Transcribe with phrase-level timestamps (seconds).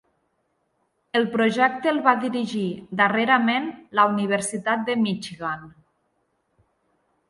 [1.19, 2.65] El projecte el va dirigir
[3.03, 5.73] darrerament la Universitat de Michigan.